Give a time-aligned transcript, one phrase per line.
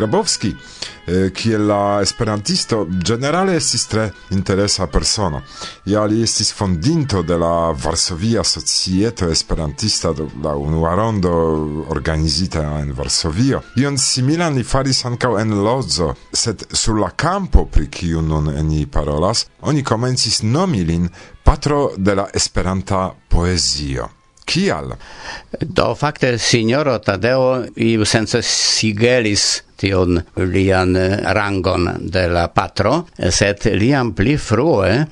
[0.00, 0.56] Grabowski,
[1.04, 5.42] eh, kiel la esperantisto generale estis tre interesa persona.
[5.84, 11.32] Ja li estis fondinto de la Varsovia Societo Esperantista, la unua rondo
[11.92, 13.60] organizita en Varsovio.
[13.76, 18.86] Ion similan li faris ancau en Lodzo, sed sur la campo pri kiu nun ni
[18.86, 21.10] parolas, oni komencis nomilin
[21.44, 24.08] patro de la esperanta poezio.
[24.50, 24.96] Kial?
[25.62, 33.68] Do fakte signoro Tadeo iu senza sigelis tion lian eh, rangon de la patro, sed
[33.78, 35.04] liam pli frue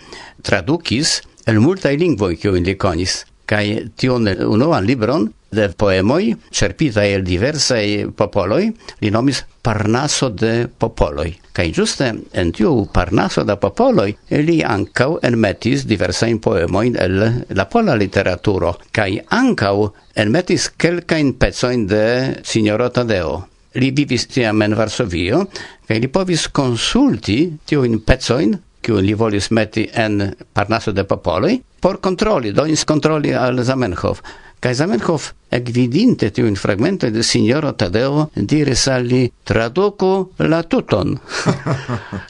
[0.43, 3.65] tradukis el multaj lingvoj kiu li konis kaj
[3.97, 8.69] tion unuan libron de poemoi, cerpita el diversai popoloi,
[9.01, 11.35] li nomis Parnaso de popoloi.
[11.53, 12.07] Kaj giuste
[12.41, 14.15] en tiu Parnaso da popoloi
[14.47, 17.19] li ancau enmetis diversain poemoin el
[17.53, 22.05] la pola literaturo, kaj ancau enmetis kelkain pecoin de
[22.45, 23.43] Signoro Tadeo.
[23.77, 25.43] Li vivis tiam en Varsovio,
[25.89, 32.01] kaj li povis consulti tiuin pecoin kiu li volis meti en Parnaso de popoloi, por
[32.01, 34.23] controli, do ins controli al Zamenhof.
[34.59, 40.13] Kaj Zamenhof, ekvidinte tiun fragmento de sinjoro Tadeo, diris al li traduku
[40.51, 41.17] la tuton.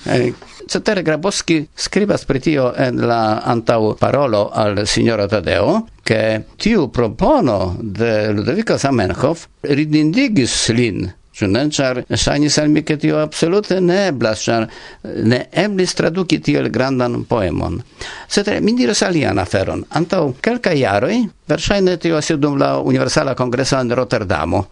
[0.09, 0.33] Eh,
[0.69, 7.77] cetere Grabowski scribas pri tio en la antau parolo al signora Tadeo, che tiu propono
[7.81, 13.99] de Ludovico Zamenhof ridindigis lin Ĉu ne, ĉar ŝajnis al mi, ke tio absolute ne
[14.09, 17.79] eblas, ĉar eh, ne eblis traduki tiel grandan poemon.
[18.27, 19.85] Sed eh, mi diras alian aferon.
[20.01, 24.65] Antaŭ kelkaj jaroj, verŝajne tio estis dum la Universala Kongreso en Rotterdamo.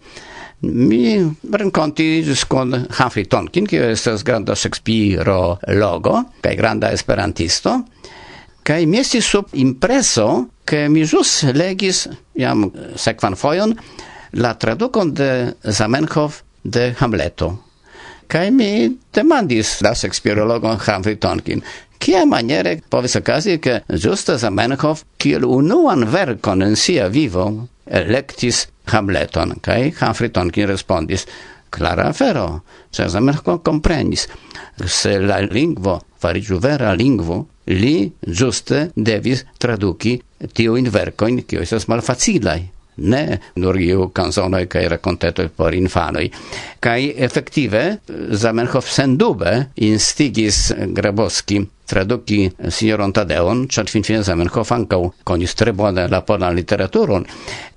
[0.61, 1.21] mi
[1.53, 5.35] renkontiĝis kun Humphrey Tonkin, kiu estas granda Shakespeare
[5.77, 7.75] logo kaj granda esperantisto,
[8.65, 12.65] kaj mi estis sub impreso, ke mi ĵus legis jam
[12.97, 13.75] sekvan fojon
[14.33, 17.53] la tradukon de Zamenhof de Hamleto.
[18.27, 21.63] Kai mi demandis la sekspirologon Humphrey Tonkin,
[21.97, 29.55] Kia maniere povis okazi, che giusta Zamenhof, kiel unuan verkon en sia vivo, electis Hamleton,
[29.61, 31.25] kai Humphrey Tonkin respondis,
[31.69, 34.27] clara afero, se Zamenhof comprenis,
[34.85, 40.17] se la lingvo farigiu vera lingvo, li giuste devis traduki
[40.53, 42.61] tiuin vercoin, kio esas malfacilai
[42.97, 46.29] ne nur iu canzonoi cae racontetoi por infanoi.
[46.79, 47.99] Cae effective
[48.31, 56.07] Zamenhof sendube instigis Grabowski traduki signoron Tadeon, cert fin fine Zamenhof ancau conis tre bone
[56.11, 57.25] la polan literaturon.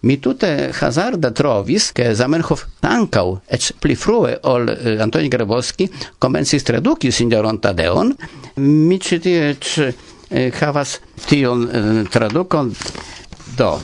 [0.02, 5.88] Mi tute hazarda trovis, che Zamenhof ancau, ec pli frue ol eh, Antoni Grabowski
[6.18, 8.14] komencis traduki signoron Tadeon.
[8.56, 12.74] Mi citi ec eh, havas tion eh, tradukon
[13.56, 13.78] do.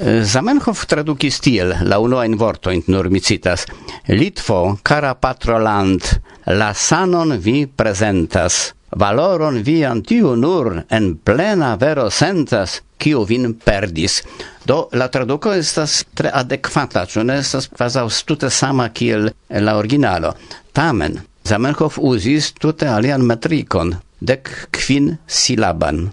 [0.00, 3.66] Zamenhof tradukis tiel la unuajn vortojn nur mi citas.
[4.08, 6.06] Litvo, kara patroland,
[6.46, 14.22] la sanon vi presentas valoron vi antiu nur en plena vero sentas, kiu vin perdis.
[14.64, 20.34] Do la traduco estas tre adekvata, ĉu ne estas kvazaŭ tute sama kiel la originalo.
[20.72, 26.10] Tamen Zamenhof uzis tute alian metrikon, dek kvin silaban.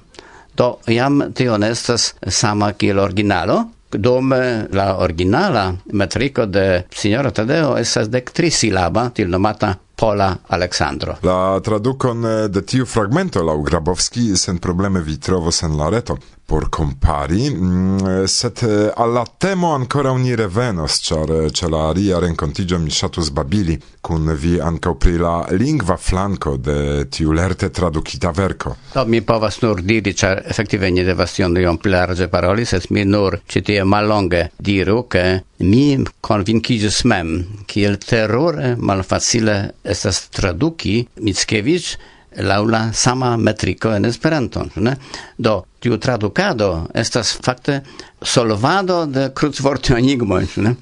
[0.57, 3.59] Do jam tio ne estas sama kiel originalo,
[3.91, 4.33] dom
[4.75, 11.17] la originala metriko de Signora Tadeo esas dec tri silaba, til nomata Pola Aleksandro.
[11.25, 16.17] La tradukon eh, de tiu fragmento laŭ Grabowski sen probleme vi trovos en la reto
[16.47, 22.19] por compari, mm, eh, set eh, alla temo ancora ni revenos, char ce la aria
[22.19, 28.31] rencontigio mi shatus babili, cun vi ancau pri la lingva flanco de tiu lerte traducita
[28.31, 28.77] verco.
[28.93, 32.87] Do, mi povas nur diri, char effettive ni devas tion iom pli large paroli, set
[32.89, 37.31] mi nur citie mallonge diru, che mi convincigius mem,
[37.65, 41.97] kiel terrore malfacile estas traduki Mickiewicz
[42.45, 44.93] laula sama metrico en Esperanton, ne?
[45.37, 47.81] Do, tiu traducado estas fakte
[48.21, 50.75] solvado de krucvortionigmoj, ne?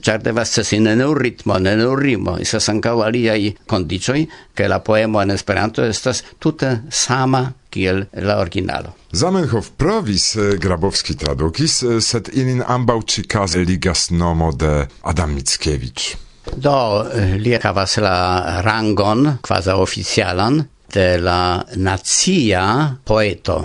[0.00, 4.80] char devas cesi ne nur ritmo, ne nur rimo, esas ankaŭ aliai condicioi, che la
[4.80, 8.94] poemo en Esperanto estas tute sama kiel la originalo.
[9.12, 16.14] Zamenhof provis eh, Grabowski tradukis, eh, sed inin ambau cikaz ligas nomo de Adam Mickiewicz.
[16.54, 16.76] Do
[17.10, 20.62] eh, li havas la rangon quasi oficialan
[20.94, 23.58] de la nazia poeto.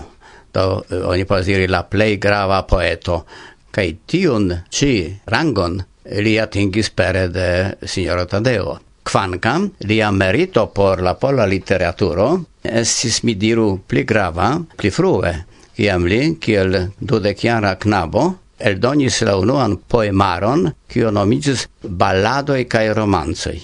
[0.53, 3.23] Do oni povas diri la plej grava poeto
[3.71, 4.93] kaj tiun ĉi
[5.29, 5.77] rangon
[6.23, 7.49] li atingis pere de
[7.85, 8.79] signora Tadeo.
[9.09, 12.29] Quancam lia merito por la pola literaturo
[12.63, 15.33] estis, mi diru, pli grava, pli frue,
[15.75, 18.25] kiam li, kiel dudeciara knabo,
[18.59, 23.59] eldonis la unuan poemaron, kio nomigis Balladoi cae Romancoi.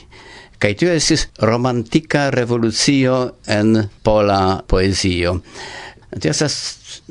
[0.56, 5.42] Kaj tio estis romantica revolucio en pola poezio.
[6.16, 6.56] Tio estas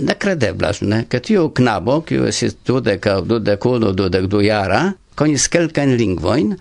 [0.00, 1.02] necredeblas, ne?
[1.12, 4.86] Ke tiu knabo, kiu estis dudek aŭ dudek unu, dudek du jara,
[5.18, 6.54] konis kelkajn lingvojn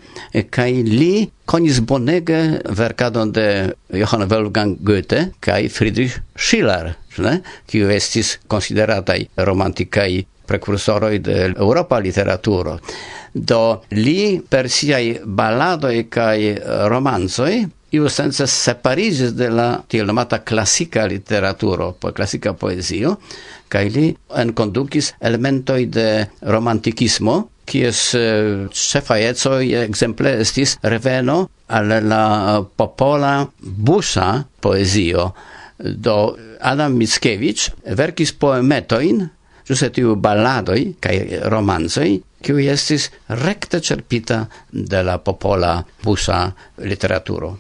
[0.54, 2.40] kaj li konis bonege
[2.70, 3.48] verkadon de
[3.94, 7.40] Johann Wolfgang Goethe kaj Friedrich Schiller, ne?
[7.68, 12.78] kiu estis konsiderataj romantikaj prekursoroj de Europa literaturo.
[13.34, 16.38] Do li per siaj baladoj kaj
[16.92, 17.54] romancoj
[17.94, 23.18] iu sense separigis de la tiel nomata classica literaturo, po classica poesio,
[23.70, 24.08] kai li
[24.42, 26.08] enconducis elementoi de
[26.50, 27.36] romanticismo,
[27.70, 31.38] kies eh, cefa ecoj exemple estis reveno
[31.74, 32.24] al la
[32.64, 35.32] popola busa poezio.
[35.80, 39.24] Do Adam Mickiewicz verkis poemetoin,
[39.68, 41.16] ĝuse tiu balladoi kaj
[41.52, 43.10] romanzoi kiu estis
[43.44, 46.46] recte cerpita de la popola busa
[46.84, 47.58] literaturo.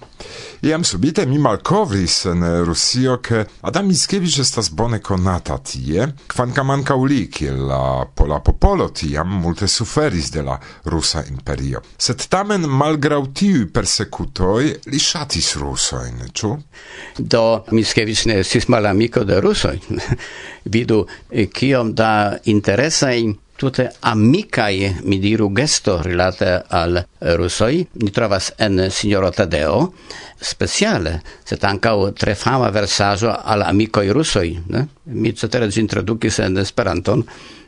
[0.64, 6.98] Iam subite mi malkovris en Rusio, che Adam Mickiewicz estas bone konata tie, kvankam ankaŭ
[7.04, 11.82] li kiel la pola popolo tiam multe suferis de la rusa imperio.
[11.98, 16.56] Sed tamen malgraŭ tiuj persekutoj li ŝatis rusojn, ĉu?
[17.20, 19.78] Do Mickiewicz ne estis malamiko de rusoj.
[20.74, 21.04] Vidu
[21.52, 23.20] kiom da interesaj
[23.56, 29.94] tute amicai, mi diru, gesto rilate al Rusoi, ni trovas en Signoro Tadeo,
[30.40, 34.88] speciale, set ancau tre fama versaggio al amicoi Rusoi, ne?
[35.14, 37.24] Mi cetere gin traducis en Esperanton,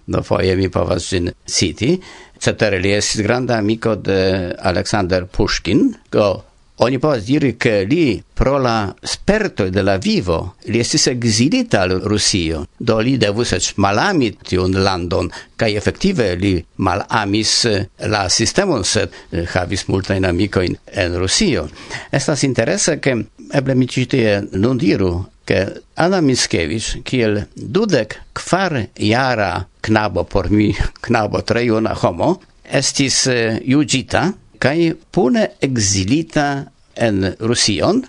[0.05, 1.95] do foie mi povas gin citi,
[2.37, 6.44] cetere li estis granda amico de Alexander Pushkin, go
[6.83, 12.01] Oni povas diri che li, pro la sperto de la vivo, li estis exilita al
[12.03, 17.77] Rusio, do li devus ec malami tiun landon, kai effettive li malamis eh,
[18.11, 21.69] la sistemon, sed eh, havis multain amicoin en Rusio.
[22.11, 23.15] Estas interesse che,
[23.55, 25.13] eble mi citie non diru,
[25.45, 30.73] che Anna Miskevich, kiel dudek kvar jara knabo por mi,
[31.07, 34.33] knabo trejuna homo, estis eh, uh, jugita,
[34.65, 36.65] kai pune exilita
[36.97, 38.01] en Rusion,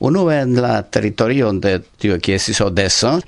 [0.00, 3.18] unu en la territorion de tio ki esis Odesso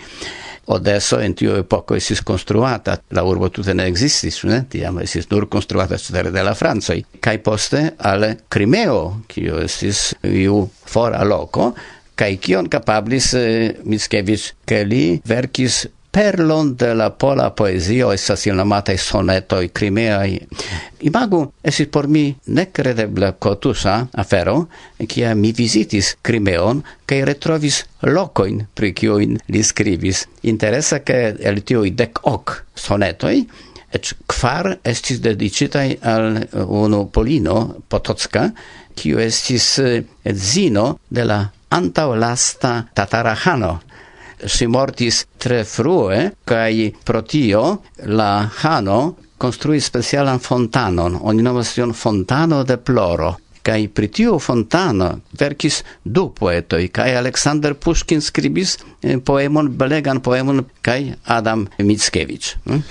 [0.71, 4.63] Odesso en tio epoko esis konstruata, la urbo tute ne existis ne?
[4.71, 7.03] Tiam esis nur konstruata cetere de la Francoj.
[7.21, 11.73] kai poste al Krimeo, kiu esis iu fora loko,
[12.15, 18.97] kai kion kapablis eh, Mickiewicz, ke li verkis perlon de la pola poezio estas ilnomataj
[18.99, 20.39] sonetoj krimeaj.
[21.01, 24.67] Imagu, esis por mi nekredeble kotusa afero,
[25.09, 30.27] kia mi vizitis Krimeon kaj retrovis lokojn, pri kiujn li skribis.
[30.43, 33.37] Interesa, ke el tiuj dek ok sonetoj
[33.91, 37.57] ec kvar estis dedicitai al unu Polino
[37.89, 38.51] Potocka,
[38.95, 41.41] kiu estis eh, edzino de la
[41.71, 43.79] antaulasta Tatarahano,
[44.47, 51.95] si mortis tre frue, kai pro tio la Hano construis specialan fontanon, oni nomas tion
[51.97, 59.19] fontano de ploro, kai pri tiu fontano verkis du poetoi kai alexander Pushkin skribis eh,
[59.19, 62.57] poemon belegan poemon kai Adam Mickiewicz.
[62.67, 62.83] Hm?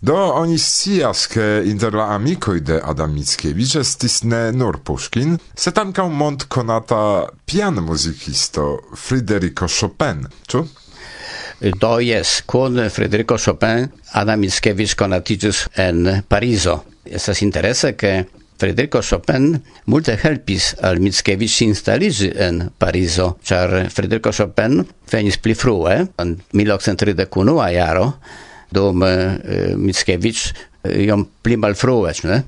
[0.00, 5.80] Do oni scias, ke inter la amicoi de Adam Mickiewicz estis ne nur Pushkin, set
[5.82, 10.62] ankaŭ mont konata pian muzikisto Friderico Chopin, ĉu?
[11.60, 16.82] do jes, kun Federico Chopin Adam Mickiewicz konatiĝis en Parizo.
[17.04, 18.24] Estas interese, ke
[18.58, 25.96] Federico Chopin multe helpis al Mickiewicz instaliĝi en Parizo, char Federico Chopin venis pli frue,
[26.18, 28.12] en 1931 jaro,
[28.74, 30.52] dum eh, Mickiewicz
[30.84, 32.42] eh, iom pli malfrue, ne?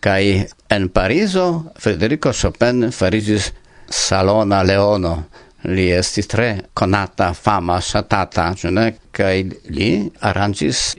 [0.00, 3.50] Kai en Parizo Federico Chopin farigis
[3.90, 5.16] salona leono,
[5.68, 8.86] Li estis tre conata, fama, satata, ĉu ne?
[9.12, 9.36] Kaj
[9.76, 9.90] li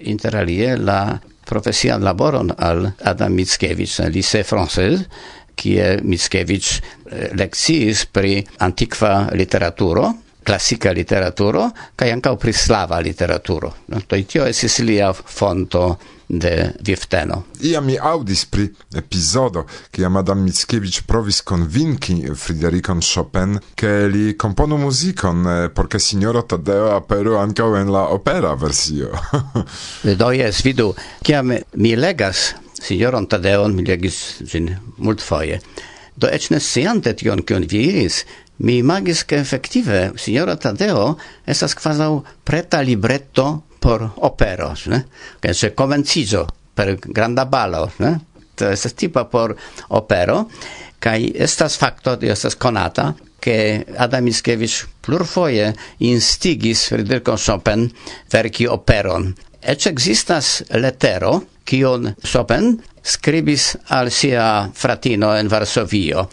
[0.06, 5.02] inter alie la profesian laboron al Adam Mickiewicz, Lycée Français,
[5.56, 10.14] kie Mickiewicz eh, lexis pri antiqua literaturo,
[10.44, 13.74] classica literaturo kaj ankaŭ pri slava literaturo.
[13.88, 17.44] No, to tio estis lia fonto de Vifteno.
[17.68, 24.78] Ia mi audis pri episodo, che Madame Mickiewicz provis convinki Fridericon Chopin, che li componu
[24.78, 29.12] musicon, eh, porque signoro tadeo apero ancao en la opera versio.
[30.18, 35.60] Do jes, vidu, ciam mi legas signoron tadeon mi legis gin multfoje,
[36.16, 38.24] do ecne siante tion, kion vi iris,
[38.62, 45.06] Mi imagis che effettive signora Tadeo esas quasau preta libretto por opero, ne?
[45.40, 48.20] Che se comencizo per granda balo, ne?
[48.62, 49.56] Estas tipa por
[49.88, 50.52] opero,
[51.00, 57.90] kai estas fakto, estas conata, che Adam Mickiewicz plurfoje instigis Fryderyką Chopin
[58.30, 59.34] verki operon.
[59.62, 66.30] Ecce existas letero, kion Chopin scribis al sia fratino en Varsovio.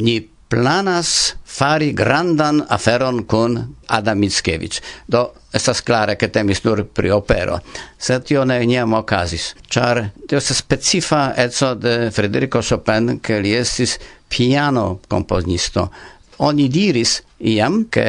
[0.00, 0.16] Ni
[0.50, 4.80] planas fari grandan aferon kun Adam Mickiewicz.
[5.06, 5.22] Do
[5.54, 7.58] estas klare, ke temis nur pri opero,
[7.98, 13.54] sed tio ne niam okazis, Char, tio estas specifa eco de Frederico Chopin, ke li
[13.58, 15.88] estis piano komponisto.
[16.46, 18.06] Oni diris iam, ke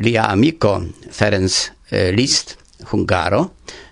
[0.00, 0.78] lia amiko
[1.12, 1.52] Ferenc
[1.90, 2.56] eh, Liszt,
[2.92, 3.42] hungaro,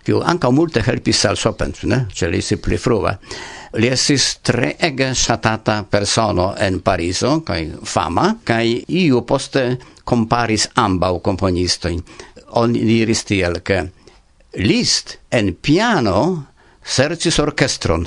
[0.04, 2.04] kiu ankaŭ multe helpis al Chopin, ne?
[2.12, 3.14] Ĉe li si pli frua.
[3.80, 8.64] Li estis tre ege ŝatata persono en Parizo kaj fama kaj
[9.00, 9.64] iu poste
[10.04, 12.02] comparis ambaŭ komponistojn.
[12.61, 13.80] Oni diris tiel ke
[14.62, 16.18] Liszt en piano
[16.84, 18.04] sercis orkestron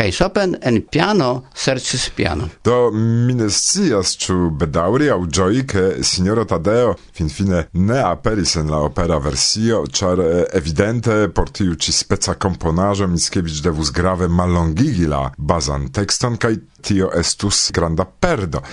[0.00, 2.48] kai Chopin en piano serĉis piano.
[2.64, 8.72] Do mi ne scias ĉu bedaŭri aŭ ĝoji ke sinjoro Tadeo finfine ne aperis en
[8.72, 15.10] la opera versio, ĉar eh, evidente por tiu ĉi speca komponaĵo Mickiewicz devus grave mallongigi
[15.10, 18.64] la bazan tekston kaj tio estus granda perdo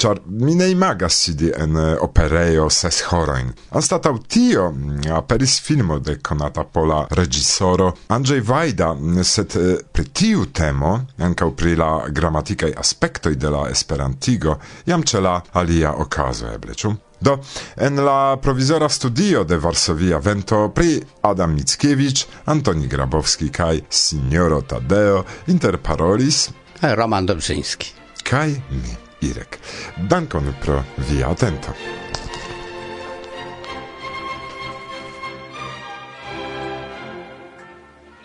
[0.00, 3.52] char mi ne imagas sidi en eh, opereo ses horoin.
[3.70, 10.04] Anstatau tio mm, aperis filmo de konata pola regisoro Andrzej Wajda, mm, sed eh, pri
[10.04, 16.48] tiu temo, ankaŭ pri la gramatikaj aspektoj de la esperantigo, jam ce la alia okazo
[16.54, 16.94] eble, ĉu?
[17.20, 17.36] Do,
[17.76, 25.24] en la provizora studio de Varsovia vento pri Adam Mickiewicz, Antoni Grabowski kaj Signoro Tadeo
[25.46, 26.48] interparolis
[26.80, 27.92] eh, Roman Dobrzyński.
[28.24, 29.09] Kaj mi.
[29.20, 29.58] Irek.
[29.96, 31.72] Dankon pro via atento.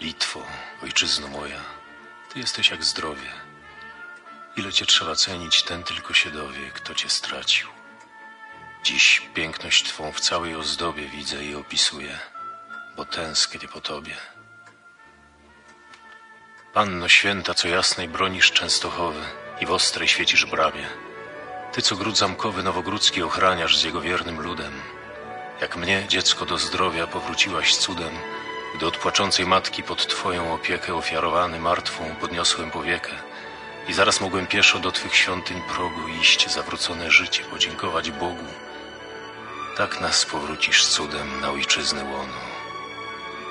[0.01, 0.39] Litwo,
[0.83, 1.61] ojczyzno moja,
[2.33, 3.29] ty jesteś jak zdrowie.
[4.57, 7.67] Ile cię trzeba cenić, ten tylko się dowie, kto cię stracił.
[8.83, 12.19] Dziś piękność twą w całej ozdobie widzę i opisuję,
[12.95, 14.15] bo tęsknię po tobie.
[16.73, 19.21] Panno święta, co jasnej bronisz Częstochowy,
[19.61, 20.87] i w ostrej świecisz bramie.
[21.71, 24.81] Ty, co gród zamkowy nowogródzki ochraniasz z jego wiernym ludem.
[25.61, 28.11] Jak mnie, dziecko do zdrowia, powróciłaś cudem,
[28.75, 33.11] gdy od płaczącej matki pod Twoją opiekę ofiarowany martwą podniosłem powiekę
[33.87, 38.47] i zaraz mogłem pieszo do Twych świątyń progu iść, zawrócone życie podziękować Bogu.
[39.77, 42.54] Tak nas powrócisz cudem na ojczyznę łono.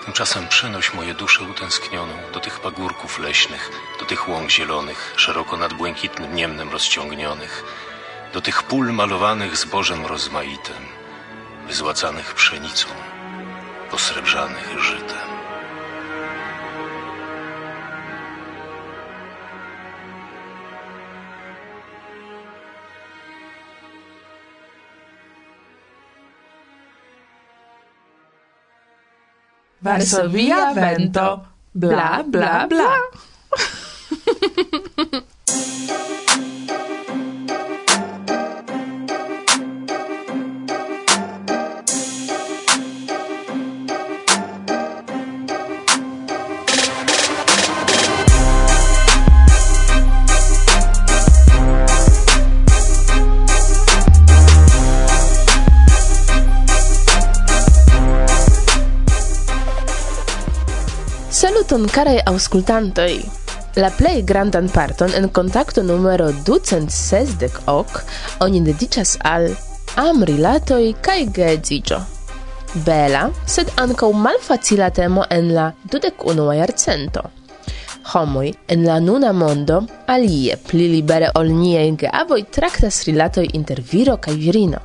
[0.04, 5.75] Tymczasem przenoś moje duszę utęsknioną do tych pagórków leśnych, do tych łąk zielonych, szeroko nad
[5.75, 7.64] błękitnym niemnem rozciągnionych,
[8.32, 10.87] do tych pól malowanych zbożem rozmaitym,
[11.66, 12.88] wyzłacanych pszenicą,
[13.90, 15.33] posrebrzanych żytem.
[29.84, 32.90] Varsovia vento, bla bla bla.
[61.74, 63.24] Saluton care auscultantoi.
[63.74, 68.04] La plei grandan parton en contacto numero 260 ok
[68.46, 69.48] oni dedicas al
[69.98, 71.98] amrilatoj kai geedzigio.
[72.86, 77.26] Bela, sed ancau malfacila temo en la 21 jarcento.
[78.12, 84.20] Homoi en la nuna mondo alie pli libere ol niei geavoi traktas rilatoi inter viro
[84.22, 84.78] kai virino.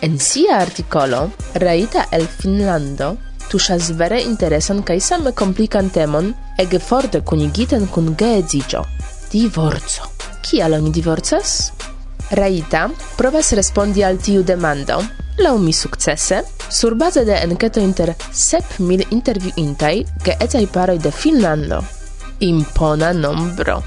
[0.00, 3.16] En sia articolo, Raita el Finlando,
[3.50, 8.84] tuŝas vere interesan kaj same komplikan temon, ege forte kunigitan kun geedziĝo–
[9.32, 10.10] divorco.
[10.42, 11.72] Kial oni divorcas?
[12.30, 14.98] Raita provas respondi al tiu demando,
[15.38, 21.82] laŭ mi sukcese, surbaze de enketo inter sep mil intervjuintaj geedzaj paroj de Finnlando.
[22.40, 23.82] Impona nombro.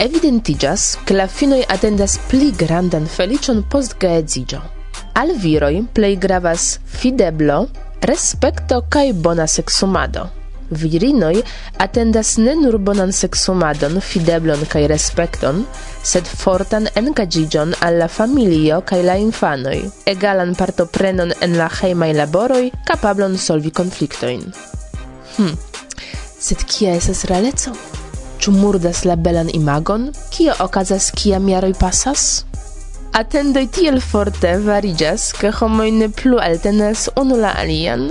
[0.00, 4.60] Evidentigas, ke la finoj atendas pli grandan feliĉon post geedziĝo.
[5.20, 7.66] Al viroj plej gravas fideblo
[8.02, 10.28] respekto kai bona seksumado.
[10.70, 11.42] Virinoj
[11.82, 15.64] atendas ne nur bonan seksumadon, fideblon kai respekton,
[16.02, 22.70] sed fortan engagigion al la familio kai la infanoj, egalan partoprenon en la heimai laboroj,
[22.86, 24.46] kapablon solvi konfliktoin.
[25.36, 25.56] Hm.
[26.40, 27.74] Sed kia esas realeco?
[28.40, 30.12] Ĉu murdas la belan imagon?
[30.30, 32.46] Kio okazas kiam jaroj pasas?
[33.10, 38.04] Atendoj tiel forte varigas, ke homoj ne plu altenas unu la alian.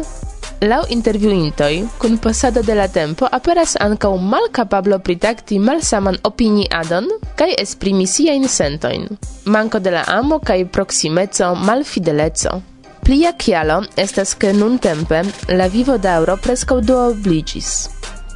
[0.60, 7.08] Lau intervjuintoj, kun pasado de la tempo aperas ankaŭ malkapablo pritakti malsaman opiniadon
[7.40, 9.08] kaj esprimi siajn sentojn,
[9.46, 12.60] manko de la amo kaj proksimeco, malfideleco.
[13.00, 15.24] Plia kialo estas ke nuntempe
[15.56, 17.72] la vivo daŭro preskaŭ duobliĝis.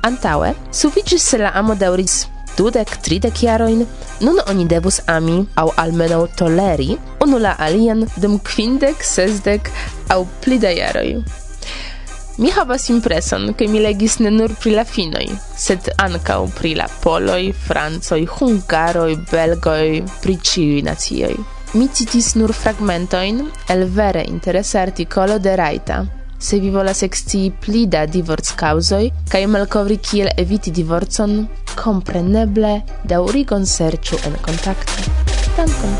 [0.08, 2.22] Antaŭe sufiĉis se la amo daŭris
[2.58, 3.86] dudek, tridek jarojn,
[4.22, 9.72] nun oni devus ami aŭ almenaŭ toleri unu la alian dum kvindek, sesdek
[10.14, 11.24] aŭ pli da jaroj.
[12.38, 15.28] Mi havas impreson, ke mi legis ne nur pri la finoj,
[15.66, 21.36] sed ankaŭ pri la poloj, francoj, hungaroj, belgoj, pri ĉiuj nacioj.
[21.78, 26.02] Mi citis nur fragmentojn el vere interesa artikolo de Rajta,
[26.44, 31.38] se vi volas ekscii pli da divorckaŭzoj kaj malkovri kiel eviti divorcon,
[31.80, 32.74] kompreneble
[33.08, 35.08] daŭrigon serĉu en kontakto.
[35.56, 35.96] Dankon!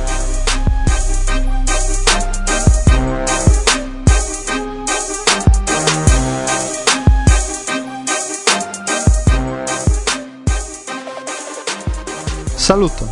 [12.58, 13.10] Saluton.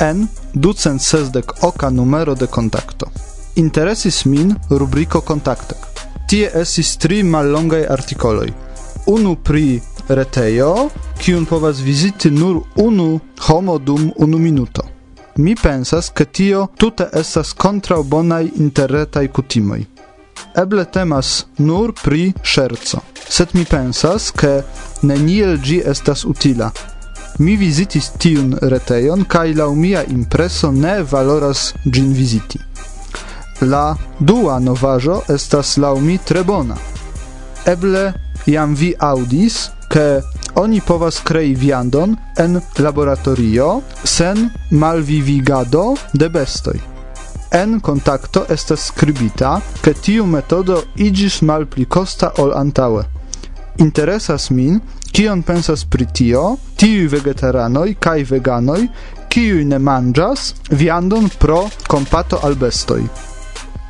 [0.00, 3.12] En ducent sesdek oka numero de kontakto.
[3.56, 5.91] Interesis min rubriko kontaktek.
[6.32, 8.46] Tie esis tri mallongaj artikoloj.
[9.06, 10.88] Unu pri retejo,
[11.20, 14.82] kiun povas viziti nur unu homo dum unu minuto.
[15.36, 19.84] Mi pensas, ke tio tute estas kontraŭ bonaj interretaj kutimoj.
[20.64, 24.62] Eble temas nur pri ŝerco, sed mi pensas, ke
[25.02, 26.72] neniel ĝi estas utila.
[27.44, 32.71] Mi vizitis tiun retejon kaj laŭ mia impreso ne valoras ĝin viziti.
[33.62, 36.74] La dua novaĵo estas laŭ mi tre bona.
[37.70, 38.08] Eble
[38.50, 39.58] jam vi aŭdis,
[39.92, 40.06] ke
[40.58, 43.68] oni povas krei viandon en laboratorio
[44.04, 46.74] sen malvivigado de bestoj.
[47.52, 53.04] En kontakto estas skribita, ke tiu metodo iĝis malpli kosta ol antaŭe.
[53.78, 54.80] Interesas min,
[55.12, 58.80] kion pensas pri tio, tiuj vegetaranoj kaj veganoj,
[59.28, 63.04] kiuj ne manĝas viandon pro kompato al bestoj.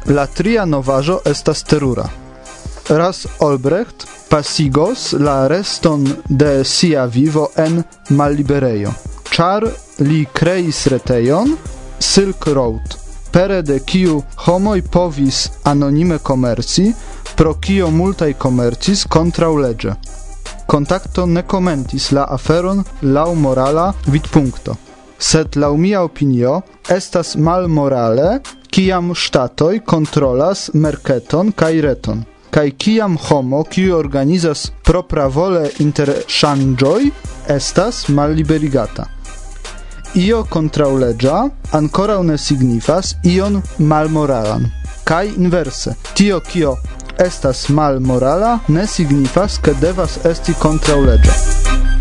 [0.06, 2.08] La tria novajo estas terura.
[2.88, 8.90] Ras Olbrecht pasigos la reston de sia vivo en malliberejo,
[9.30, 9.64] Char
[9.98, 11.54] li kreis retejon
[11.98, 12.96] Silk Road,
[13.30, 16.92] pere de kiu homoj povis anonime komerci,
[17.36, 19.94] pro kio multaj komercis kontraŭleĝe.
[20.66, 24.74] Kontakto ne komentis la aferon laŭ morala vidpunkto.
[25.18, 26.60] Sed laŭ mia opinio
[26.90, 28.40] estas malmorale
[28.72, 37.00] kiam statoi kontrolas merketon kaj reton kaj kiam homo kiu organizas propravole interŝanĝoj
[37.54, 39.06] estas malliberigata.
[40.24, 41.38] Io kontraŭleĝa
[41.78, 44.68] ankoraŭ ne signifas ion malmoralan.
[45.08, 46.76] Kaj inverse, tio kio
[47.28, 51.91] estas malmorala ne signifas ke devas esti kontraŭleĝa.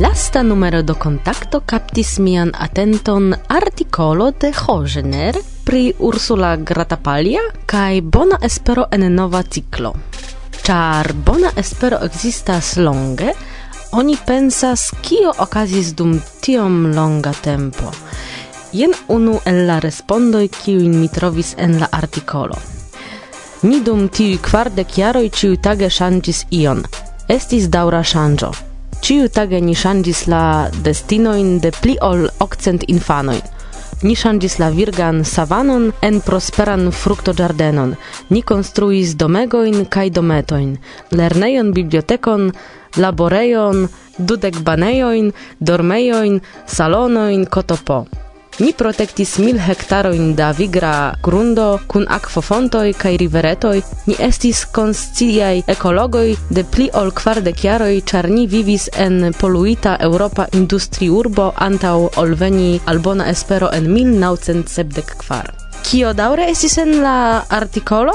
[0.00, 8.38] lasta numero do contacto captis mian atenton articolo de Hojener pri Ursula Gratapalia kai Bona
[8.40, 9.92] Espero en nova ciclo.
[10.62, 13.34] Char Bona Espero existas longe,
[13.92, 17.92] oni pensas kio okazis dum tiom longa tempo.
[18.72, 22.56] Jen unu el la respondoj kiujn mi trovis en la artikolo.
[23.62, 26.84] Ni dum tiuj kvardek jaroj ĉiutage ŝanĝis ion.
[27.28, 28.69] Estis daŭra ŝanĝo.
[29.00, 33.38] Ciu tage ni ŝanĝis la destinoin de pli ol okcent infanoj.
[34.04, 37.94] Ni ŝanĝis la virgan savanon en prosperan fruktoĝardenon.
[38.28, 40.76] Ni konstruis domegojn kaj dometojn,
[41.16, 42.46] lernejon, bibliotekon,
[43.00, 43.86] laborejon,
[44.18, 46.40] dudek banejojn, dormejojn,
[46.76, 48.04] salonojn, kotopo.
[48.58, 53.82] Ni protektis mil hektarojn da vigra grundo kun akvofontoj kaj riveretoj.
[54.06, 60.48] Ni estis konsciaj ekologoj de pli ol kvardek jaroj, ĉar ni vivis en poluita Eŭropa
[60.52, 62.36] industriurbo antaŭ al
[62.86, 65.56] albona espero en 1974.
[65.82, 68.12] Kio daŭre estis en la artikolo?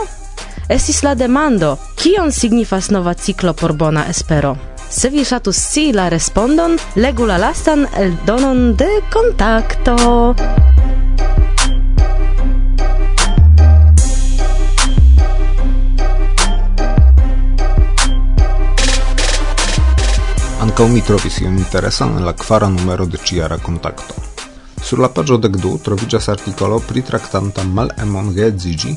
[0.69, 4.74] Estis la demando, kion signifas nova ciklo por bona espero?
[4.89, 9.95] Se vi ŝatus scii la respondon, legu la lastan eldonon de kontakto.
[20.65, 24.15] Ankaŭ mi trovis ion interesan en la kvara numero de ĉiara kontakto.
[24.81, 28.93] Sur la paĝo dek du troviĝas artikolo pritraktanta malemon geedziĝi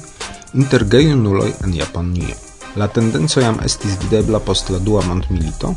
[0.54, 2.47] inter gejunuloj en Japanio.
[2.76, 5.74] La tendenco jam estis videbla post la dua mondmilito,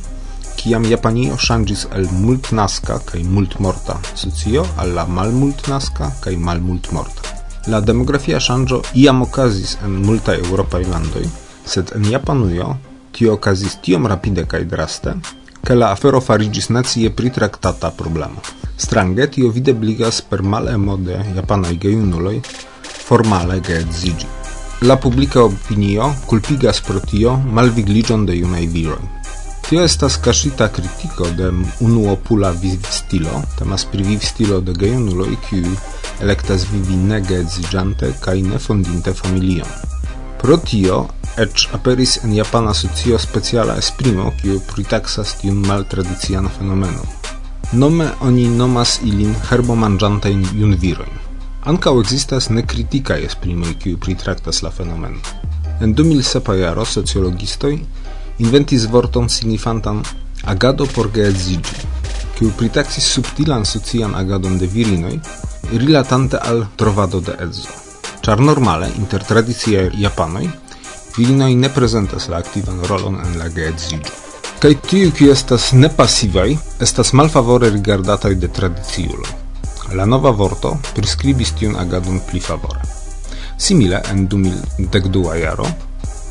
[0.60, 7.38] kiam Japanio ŝanĝis el multnaska kaj multmorta socio al la malmultnaska kaj malmultmorta.
[7.74, 11.24] La demografia ŝanĝo iam okazis en multaj eŭropaj landoj,
[11.66, 12.76] sed en Japanujo
[13.18, 15.16] tio okazis tiom rapide kaj draste,
[15.66, 18.44] ke la afero fariĝis nacie pritraktata problemo.
[18.78, 22.38] Strange tio videbligas per malemode japanaj gejunuloj
[23.08, 24.41] formale geedziĝi
[24.82, 29.02] la publika opinio kulpigas pro tio malvigliĝon de junaj viroj.
[29.68, 31.52] Tio estas kaŝita kritiko de
[31.86, 35.76] unuopula vivstilo, temas pri vivstilo de gejunuloj kiuj
[36.26, 39.70] elektas vivi ne geedziĝante kaj ne fondinte familion.
[40.42, 41.06] Pro tio
[41.46, 47.18] eĉ aperis en japana socio speciala esprimo kiu pritaksas tiun maltradician fenomenon.
[47.74, 51.21] Nome oni nomas ilin herbomanĝantajn junvirojn.
[51.62, 55.20] Ankaŭ ekzistas nekritikaj esprimoj kiu pritraktas la fenomenon.
[55.86, 57.76] En 2007 jaro sociologistoj
[58.42, 60.00] inventis vorton signifantan
[60.54, 61.76] agado por geedziĝi,
[62.38, 65.20] kiu pritaksis subtilan socian agadon de virinoj
[65.72, 67.70] rilatante al trovado de edzo.
[68.26, 70.48] Ĉar normale inter tradiciaj japanoj
[71.18, 74.18] virinoj ne prezentas la aktivan rolon en la geedziĝo.
[74.62, 76.50] Kaj tiu, kiu estas nepasivaj,
[76.88, 79.41] estas malfavore rigardataj de tradiciuloj.
[79.94, 82.80] La nova vorto prescribis tiun agadon pli favore.
[83.58, 85.68] Simile en 2012 jaro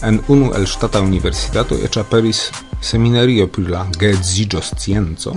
[0.02, 2.40] en unu el stata universitato eĉ aperis
[2.80, 5.34] seminario pri la geedzigio scienco,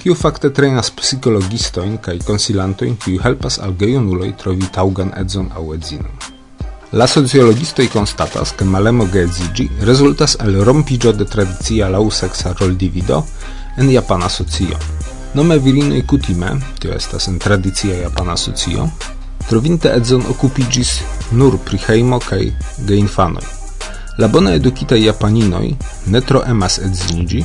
[0.00, 6.16] kiu fakte trenas psikologistojn kaj konsilantojn, kiu helpas al gejunuloj trovi taŭgan edzon aŭ edzinon.
[6.96, 13.20] La sociologistoj konstatas, ke malemo geedziĝi rezultas el rompiĝo de tradicia laŭseksa roldivido
[13.76, 14.80] en japana socio.
[15.34, 18.88] Nome virinoj kutime, tio estas en tradicia japana socio,
[19.48, 20.92] trovinte edzon okupigis
[21.32, 22.46] nur pri hejmo kaj
[22.88, 23.44] geinfanoj.
[24.18, 25.74] La bona edukita japaninoj
[26.06, 27.44] ne tro emas edziniĝi,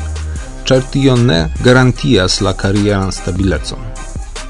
[0.65, 3.84] char tio ne garantias la karieran stabilecon.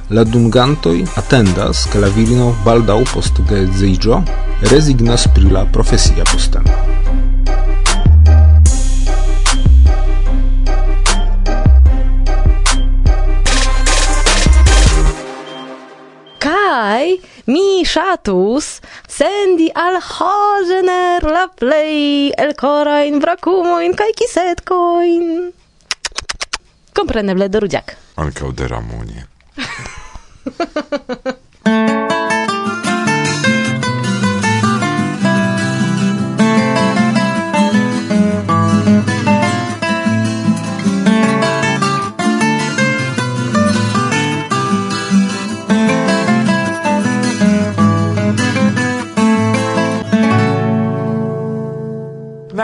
[0.10, 4.22] La dungantoj atendas, ke la virino baldaŭ post geedziĝo
[4.72, 7.33] rezignas pri la profesia posteno.
[17.46, 25.52] Mi shatus sendi al Hogener la plej elkorajn brakumojn kaj kisetkojn.
[26.94, 27.96] compreneble de Rudziak.
[28.16, 29.26] Ankaŭ de Ramonie.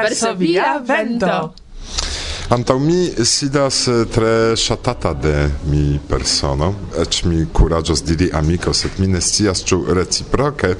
[0.10, 1.54] verso via vento.
[2.50, 5.36] Antau mi sidas eh, tre ŝatata de
[5.70, 10.74] mi persono, eĉ mi kuraĝos diri amiko, sed mi ne scias ĉu reciproke.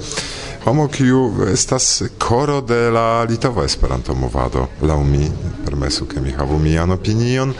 [0.64, 5.30] Homo kiu estas koro de la litova Esperanto movado, laŭ mi,
[5.64, 7.54] permesu ke mi havu mian opinion,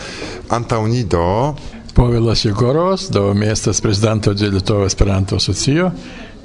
[0.51, 1.55] antaŭ ni do
[1.95, 5.91] Povilas Jegorovas, do mi estas prezidanto de Litova Esperanto Asocio,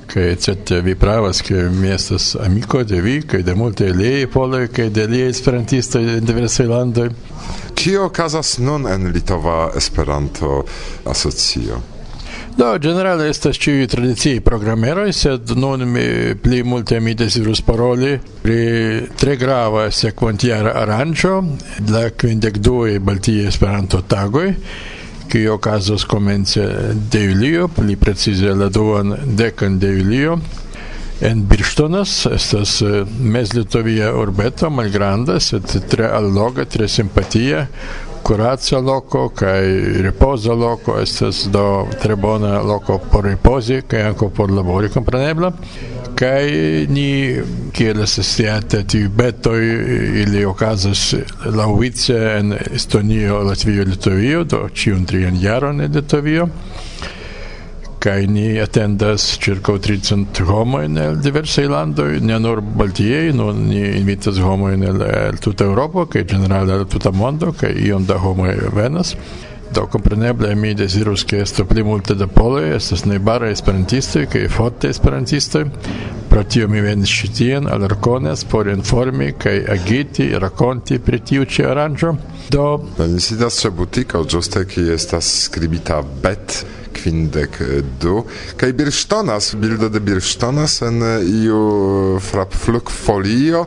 [0.07, 4.89] Kai cet vi pravas, kai miestas amiko de vi, kai de multe aliei poloj, kai
[4.89, 7.09] de aliei esperantisto de diversaj landoj.
[7.75, 10.63] Kio okazas nun en Litova Esperanto
[11.05, 11.81] Asocio?
[12.55, 16.05] Do, generale estas ĉiuj tradiciaj programeroi, sed nun mi
[16.39, 18.13] pli multe mi desirus paroli
[18.43, 18.59] pri
[19.19, 21.33] tre grava sequentiara aranĝo,
[21.91, 24.53] la quindec due Baltii Esperanto-tagoj,
[25.31, 26.67] kio okazos komence
[27.11, 30.39] de julio, pli precize la duan dekan de julio,
[31.21, 37.67] en Birštonas, estas eh, mezlitovia urbeto, malgranda, sed tre alloga, tre simpatia,
[38.25, 39.61] kuraca loko kaj
[40.01, 45.51] ripoza loko estas do tre bona loko por ripozi kaj ankaŭ por labori komprenebla
[46.15, 47.41] kai ni
[47.75, 49.65] kiel sestiate ti betoi
[50.23, 56.47] ili okazas la uvice en Estonio, Latvio, Litovio, do ĉiun trian jaron en Litovio
[58.05, 64.37] kai ni attendas ĉirkaŭ tricent homojn el diverse landoi ne nur Baltijaj, no ni invitas
[64.37, 68.45] homojn el, el tuta europa kai generale el tuta mondo kai iom da homo
[68.77, 69.15] venas.
[69.73, 74.89] Do compreneble mi desirus che esto pli multe da poloj, estas najbaraj esperantistoj kaj fortaj
[74.89, 75.65] esperantistoj.
[76.29, 81.45] Pro tio mi venis ĉi tien al Arkones por informi kaj agiti, raconti, pri tiu
[81.45, 82.15] ci aranĝo.
[82.49, 82.65] Do
[83.07, 86.63] ni sidas ce butiko giuste kie estas skribita bet
[86.95, 87.59] kvindek
[88.01, 88.23] du
[88.57, 93.65] kaj birstonas bildo de birstonas en iu frapflugfolio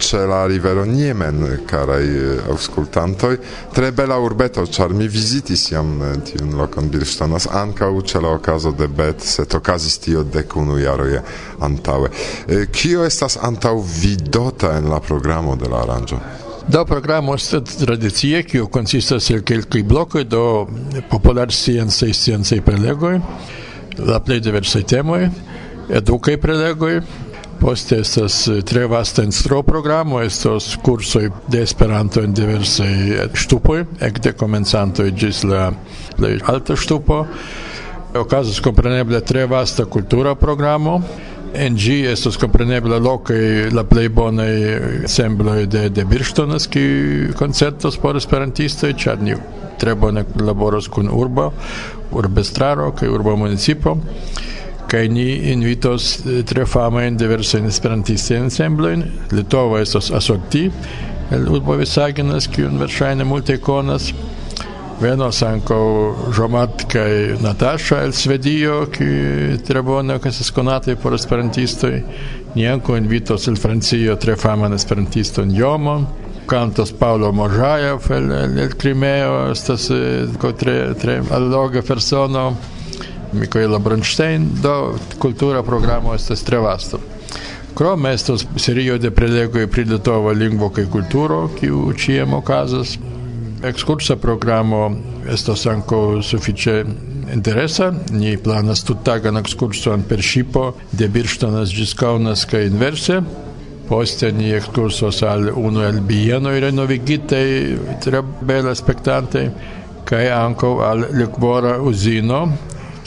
[0.00, 3.38] ce la rivero Niemen, carai auscultantoi.
[3.72, 8.88] Tre bela urbeto, char mi visitis iam tiun lokon Bilŝtonas ankaŭ ce la ocaso de
[8.88, 11.20] Bet, set ocasis tio dek unu jaroj
[11.60, 12.10] antaŭe.
[12.72, 16.20] Kio estas antaŭvidota en la programo de la aranjo?
[16.70, 20.44] Do programo estas tradicie, kiu konsistas el kelkaj blokoj do
[21.10, 23.18] popularsciencaj sciencaj prelegoj,
[23.98, 25.26] la plej diversaj temoj,
[25.90, 27.00] edukaj prelegoj,
[27.60, 33.82] Poste estas eh, tre vasta instro programo, estos kursoj de Esperanto en diversaj eh, ŝtupoj,
[34.00, 35.66] ekde komencantoj ĝis la
[36.16, 37.18] plej alta ŝtupo.
[38.16, 41.02] Okazas kompreneble tre vasta kultura programo.
[41.52, 44.54] En ĝi estos kompreneble lokaj la plej bonaj
[45.10, 49.36] sembloj de de Birŝtonas, kiuj koncertos por esperantistoj, ĉar ni
[49.78, 51.50] tre bone laboros kun urbo,
[52.16, 53.98] urbestraro kaj urba municipo.
[54.90, 59.04] Caini invitos eh, tre famajn diversajn esperantistajn ensemblojn.
[59.30, 60.64] Litova estas Asorti,
[61.30, 64.08] el urbo Visaginas, kiun verŝajne multe konas.
[65.00, 65.84] Venos ankaŭ
[66.36, 72.02] Žomat kaj Nataša el Svedio, kiuj tre bone estas konataj por esperantistoj.
[72.56, 76.08] Ni ankaŭ invitos el Francio tre faman esperantiston Jomon.
[76.50, 80.26] Kantas Paulo Možajev el, el, el Krimeo estas eh,
[80.58, 82.56] tre, tre alloga persono.
[83.32, 86.98] Mikaela Bronstein, do kultura programo estas tre vasta.
[87.74, 92.98] Krom estas serio de prelegoj pri litova lingvo kaj kulturo, kiu ĉiam okazas.
[93.64, 94.96] Ekskursa programo
[95.28, 96.84] estas ankaŭ sufiĉe
[97.34, 97.92] interesa.
[98.10, 103.20] Ni planas tuttagan ekskurson per ŝipo de Birŝtonas ĝis Kaunas kaj inverse
[103.90, 107.46] poste ni excursos al unu el bienoj renovigitaj
[108.04, 109.48] tre bela spektantaj
[110.06, 112.44] kaj ankaŭ al likvora uzino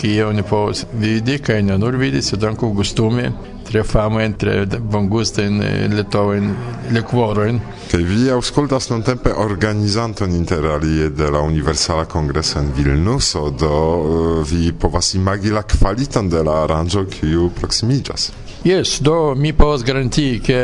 [0.04, 3.30] Kije oni povus vidi, kaj ne nur vidi, sed ankaŭ gustumi
[3.64, 6.50] tre famajn, tre bongustajn eh, litovajn
[6.92, 7.60] likvorojn.
[7.92, 14.74] Kaj vi aŭskultas nuntempe organizanton interalie de la Universala Kongreso en Vilnuso, do eh, vi
[14.76, 18.32] povas imagi la kvaliton de la aranĝo kiu proksimiĝas.
[18.64, 20.58] Yes, do mi povas garantii che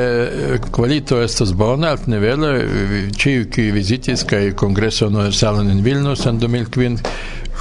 [0.54, 6.26] eh, qualito estas bona alt nivele eh, ciu qui vizitis kaj kongreson universalan en Vilnius
[6.26, 6.98] en 2005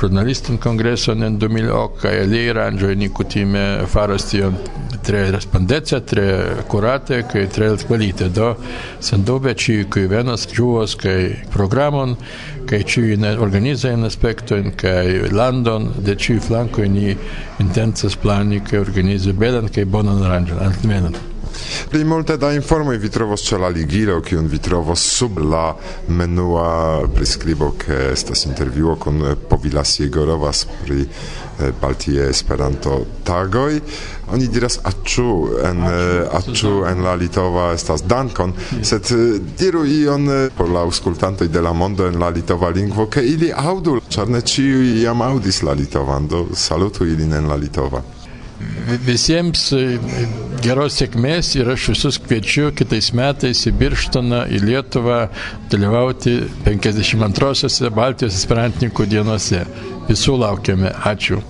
[0.01, 4.55] žurnalistan kongreson en 2008 kaj aliaj aranĝoj ni kutime faras tion
[5.03, 6.27] tre respondeca, tre
[6.68, 8.29] kurate kaj tre altkvalite.
[8.29, 8.55] Do
[9.01, 12.14] sendube ĉiuj kiuj venas ĝuas kaj programon
[12.68, 17.16] kaj ĉiujn organizajn aspektojn kaj landon de ĉiuj flankoj ni
[17.64, 21.16] intencas plani kaj organizi belan kaj bonan aranĝon altmenan.
[21.90, 25.73] Pli multe da informoj vi trovos ĉe la ligilo, kiun vi trovos sub la
[26.09, 33.81] menua priskribo, ke estas intervjuo kun eh, Povilas Jegorovas pri eh, Baltie Esperanto tagoj.
[34.33, 35.29] Oni diras aĉu
[35.64, 35.81] en
[36.40, 39.09] aĉu eh, en la litova estas dankon, sed
[39.59, 43.99] diru ion por la aŭskultantoj de la mondo en la litova lingvo, ke ili aŭdu,
[44.12, 48.05] ĉar ne ĉiuj jam aŭdis la litovan, do salutu ilin en la litova.
[49.07, 49.99] Visiems e,
[50.64, 55.21] geros sėkmės ir aš visus kviečiu kitais metais į Birštoną, į Lietuvą
[55.71, 59.62] dalyvauti 52-osios Baltijos esperantininkų dienose.
[60.09, 60.90] Visų laukiame.
[61.07, 61.42] Ačiū.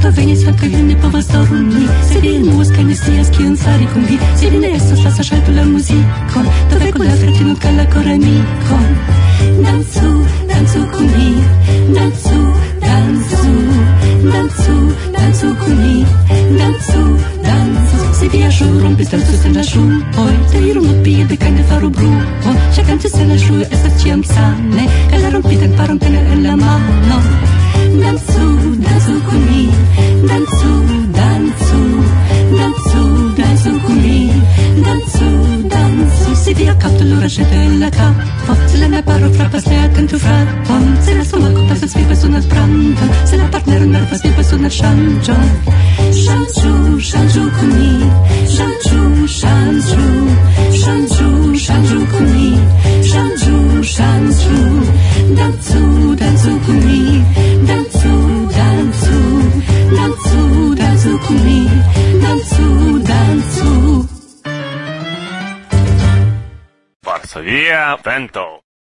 [0.00, 4.18] Sănătăveniți făcălene pe vastorul lui Se din muscă ne stia schi în sari cum vi
[4.36, 6.46] Se din esu sa sa șaitul la muzicon
[18.32, 19.88] viajou, rompiste le sous la chou.
[20.18, 22.10] Oi, te iru no pie de caine faro bru.
[22.48, 24.84] Oi, chacante se la chou, essa tiam sane.
[25.12, 27.16] Ela rompite en paron tene en la mano.
[28.02, 28.46] Dansu,
[28.86, 29.68] dansu con mi.
[30.28, 30.72] Dansu,
[31.18, 31.80] dansu.
[32.58, 33.02] Dansu,
[33.36, 34.30] dansu con mi.
[34.84, 35.28] Dansu,
[35.68, 36.34] dansu.
[36.34, 38.52] Si via capto l'ora scende la capo.
[38.66, 40.98] Se la mia paro frappas le accanto frappon.
[41.00, 43.02] Se la sua coppa se spiva su una pranto.
[43.24, 45.69] Se la partner nerva spiva su una changion.